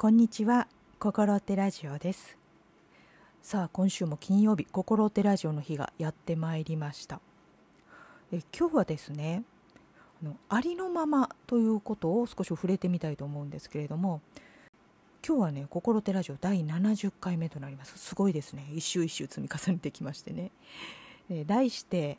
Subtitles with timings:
[0.00, 0.66] こんにちは。
[0.98, 2.38] 心ってラジオです。
[3.42, 7.20] さあ今週も金曜日心ってラジオの日がやってまいりました。
[8.32, 9.42] え今日はですね
[10.22, 14.22] あのありのままということを少し触れてみたいと思うんですけれども
[15.22, 17.98] 今日はね心ってラジオ第70回目となります。
[17.98, 18.70] すごいですね。
[18.74, 20.50] 一周一周積み重ねてきましてね。
[21.28, 22.16] え題して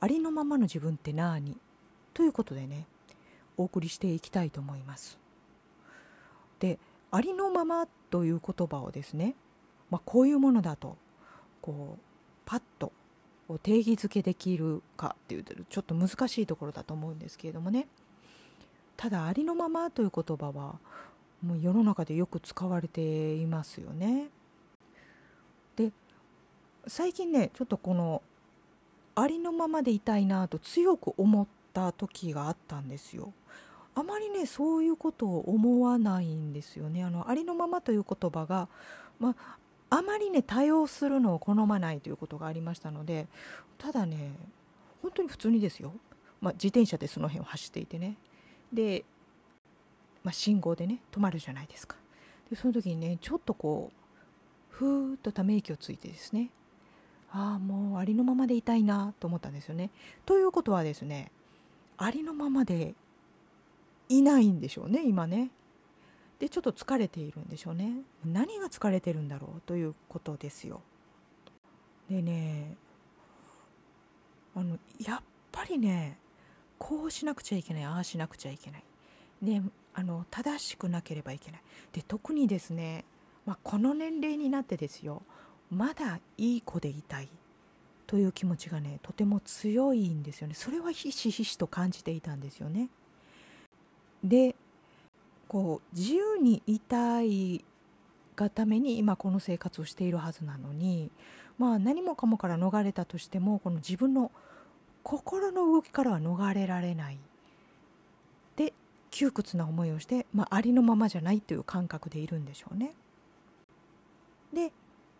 [0.00, 1.56] ありのままの自分って何？
[2.12, 2.84] ということでね
[3.56, 5.23] お送りしていきたいと思います。
[6.64, 6.78] で
[7.10, 9.34] ありのままという言葉をですね、
[9.90, 10.96] まあ、こういうものだと
[11.60, 12.02] こう
[12.46, 12.90] パッと
[13.62, 17.86] 定義づけできるかっていうとちょっと難しいところだと思うんですけれどもね
[18.96, 20.78] ただありのままという言葉は
[21.42, 24.30] もう世の中でよく使われていますよね。
[25.76, 25.92] で
[26.86, 28.22] 最近ねちょっとこの
[29.14, 33.34] ありのままでいたいなと強く思った時があったんですよ。
[33.94, 37.04] あまりねそういうことを思わないんですよね。
[37.04, 38.68] あのありのままという言葉が、
[39.20, 39.36] ま
[39.90, 43.28] あ、まりね多用するのを好まないということがありましたので
[43.78, 44.32] ただね
[45.02, 45.92] 本当に普通にですよ、
[46.40, 48.16] まあ、自転車でその辺を走っていてね。
[48.72, 49.04] で、
[50.24, 51.96] まあ、信号でね止まるじゃないですか。
[52.50, 56.50] でその時にねちょっとこうふーっとため息をついてですね
[57.30, 59.90] ああもうありのままでいたいなと思ったんですよね。
[60.26, 61.30] ということはですね
[61.96, 62.94] ありのままで
[64.08, 65.50] いないんでしょうね今ね。
[66.38, 68.02] でちょっと疲れているんでしょうね。
[68.24, 70.80] 何が疲れてるんだろうということですよ。
[72.10, 72.76] でね
[74.54, 75.20] あのやっ
[75.52, 76.18] ぱりね
[76.78, 78.84] こうしなくちゃいけないああしなくちゃいけない。
[79.42, 79.62] ね
[79.94, 81.60] あの正しくなければいけない。
[81.92, 83.04] で特にですね、
[83.46, 85.22] まあ、この年齢になってですよ
[85.70, 87.28] まだいい子でいたい
[88.06, 92.88] という気持ちがねとても強いんですよねそれはひしひしと感じていたんですよね。
[94.24, 94.54] で
[95.48, 97.64] こう自由にいたい
[98.34, 101.10] がために今この生活をしているはずなのに
[101.58, 104.32] まあ何もかもから逃れたとしてもこの自分の
[105.02, 107.18] 心の動きからは逃れられない
[108.56, 108.72] で
[109.10, 112.92] 窮屈な思いをして、まあ、ありのままじゃないという感覚でいるんでしょうね。
[114.52, 114.72] で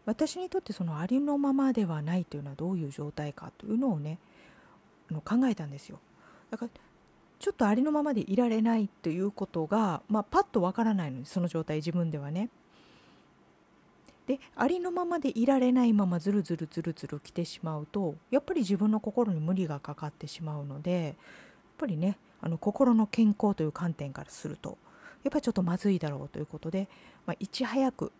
[0.07, 4.19] 私にとってそのありのままではないというのはどういう状態かというのをね
[5.11, 5.99] あの考えたんですよ。
[6.51, 6.71] だから
[7.45, 12.49] ちょっとありのままでいられないということが、まあ、パッとわからないのにその状態自分ではね。
[14.27, 21.15] でありのままでいられないままずるずるずるずる来てしまうとやっぱり自分の心に無理がかかってしまうのでやっ
[21.77, 24.79] ぱりねあの心の健康という観点からすると
[25.23, 26.89] やっぱりちょっとまずいだろうということで、
[27.27, 28.11] まあ、いち早く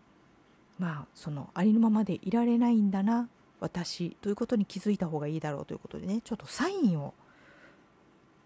[0.77, 3.27] まあそのありのままでいられないんだな
[3.59, 7.15] 私ということに気づいた方がいいだろうということでねちょっとサインを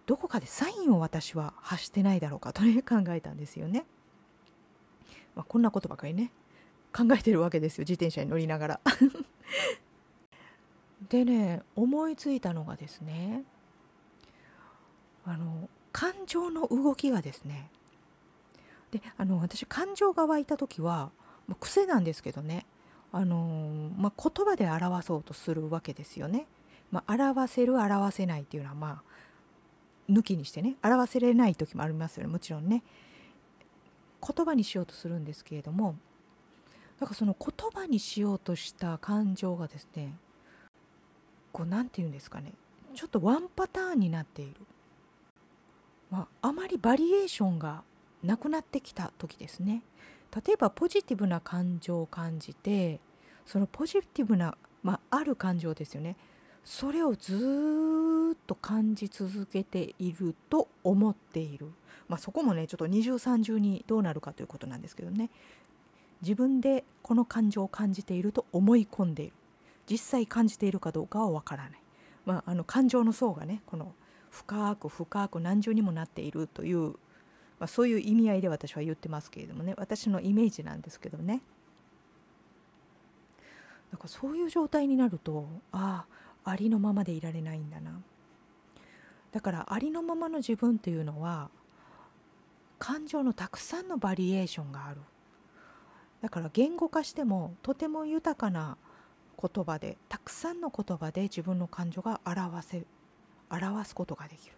[0.09, 3.85] どこかでサインを私は発してないだろうかとね考えたんですよね。
[5.35, 6.31] まあ、こんなことばかりね
[6.91, 8.79] 考えてるわけですよ自転車に乗りながら。
[11.09, 13.43] でね思いついたのがですね
[15.27, 17.69] あの感情の動きがですね
[18.89, 21.11] であの私感情が湧いた時は、
[21.47, 22.65] ま、癖なんですけどね
[23.11, 26.47] あの、まあ、言葉で表そうとするわけですよね。
[26.89, 29.09] まあ、表せる表せないっていうのはまあ
[30.09, 32.31] 抜きにしてね表せれない時もありますよね。
[32.31, 32.83] もちろんね。
[34.21, 35.95] 言葉にしようとするんですけれども
[36.99, 40.13] だかその言葉にしようとした感情がですね
[41.53, 42.53] こう何て言うんですかね。
[42.93, 44.55] ちょっとワンパターンになっている、
[46.11, 47.83] まあ、あまりバリエーションが
[48.23, 49.83] なくなってきた時ですね。
[50.45, 52.99] 例えばポジティブな感情を感じて
[53.45, 56.17] そのポジティブな、まあ、ある感情ですよね。
[56.63, 61.71] それをずっと感じ続けていると思っている、
[62.07, 65.29] まあ、そこもねちょっと二重三重にどうなるかということなんですけどね。
[66.21, 69.33] 自分でこの感情を感じていると思い込んでいる。
[69.89, 71.71] 実際感じているかどうかはわからない、
[72.25, 73.93] まあ、あの感情の層がねこの
[74.29, 76.95] 深く深く何重にもなっているという、ま
[77.61, 79.73] あ、そういう意味合いで私は言ってますけれどもね。
[79.77, 81.41] 私のイメージなんですけどね。
[83.91, 88.01] だからそういう状態になるとああありのままでいられないんだな
[89.31, 91.49] だからありのままの自分というのは
[92.79, 95.01] 感情のたくさんのバリエーションがある
[96.21, 98.77] だから言語化してもとても豊かな
[99.39, 102.83] 言葉でたくさんの言葉で自分の感情が表せ
[103.49, 104.55] 表すことができる、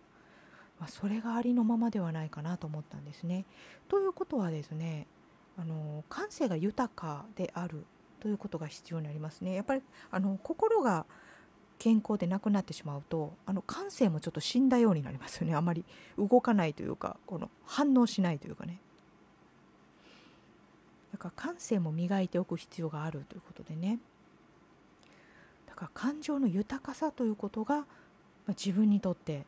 [0.80, 3.46] まあ、それがありのままではないかなと思ったんですね。
[3.88, 5.08] ということはですね
[5.58, 7.86] あの感性が豊かである
[8.20, 9.54] ということが必要になりますね。
[9.54, 11.06] やっぱりあの心が
[11.82, 15.56] 健康でなくなってしまうとあの感性もちょっと死んだようになりますよね。
[15.56, 15.84] あまり
[16.16, 18.80] 動かないというかこの反応しないというかね。
[21.12, 23.98] だから感性も磨いておく必要があるということでね。
[25.66, 27.86] だから感情の豊かさということが、まあ、
[28.50, 29.48] 自分にとって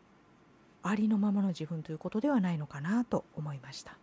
[0.81, 3.95] ありのままの自分ということではないのかなと思いました。